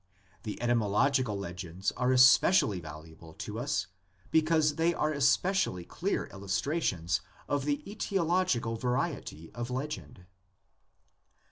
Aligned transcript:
The 0.41 0.59
etymological 0.63 1.37
legends 1.37 1.91
are 1.91 2.11
especially 2.11 2.79
valuable 2.79 3.35
to 3.35 3.59
us 3.59 3.85
because 4.31 4.77
they 4.77 4.95
are 4.95 5.11
especially 5.13 5.85
clear 5.85 6.25
illustrations 6.33 7.21
of 7.47 7.65
the 7.65 7.83
£Etiological 7.85 8.79
variety 8.81 9.51
of 9.53 9.69
legend. 9.69 10.25